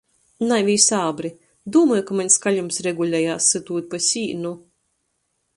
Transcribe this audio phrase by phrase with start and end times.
[0.51, 1.31] Naivī sābri...
[1.75, 4.59] Dūmoj, ka maņ skaļums regulejās sytūt pa sīnu!...